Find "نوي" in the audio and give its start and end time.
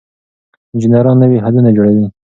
1.23-1.37